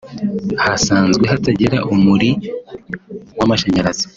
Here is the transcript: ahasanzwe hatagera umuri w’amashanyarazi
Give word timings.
ahasanzwe 0.61 1.25
hatagera 1.31 1.77
umuri 1.93 2.29
w’amashanyarazi 3.37 4.05